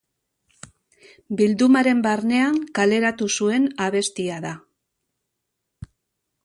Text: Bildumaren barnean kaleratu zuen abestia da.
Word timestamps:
Bildumaren 1.41 2.01
barnean 2.07 2.57
kaleratu 2.79 3.29
zuen 3.41 3.69
abestia 3.89 4.43
da. 4.49 4.55